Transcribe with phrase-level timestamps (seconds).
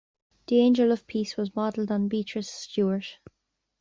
[0.47, 3.05] The angel of peace was modelled on Beatrice Stewart.